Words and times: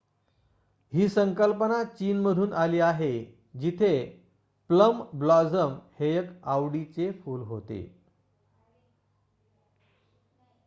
ही 0.93 1.07
संकल्पना 1.09 1.83
चीनमधून 1.83 2.53
आली 2.53 2.79
आहे 2.79 3.13
जिथे 3.55 3.93
प्लम 4.69 5.01
ब्लॉसम 5.13 5.77
हे 5.99 6.17
एक 6.17 6.29
आवडीचे 6.43 7.11
फूल 7.11 7.41
होते 7.41 7.81